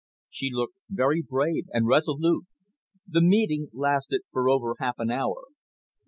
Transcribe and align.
She 0.31 0.49
looked 0.51 0.77
very 0.89 1.21
brave 1.21 1.65
and 1.73 1.85
resolute. 1.85 2.47
The 3.07 3.21
meeting 3.21 3.69
lasted 3.71 4.21
for 4.31 4.49
over 4.49 4.73
half 4.79 4.95
an 4.97 5.11
hour. 5.11 5.43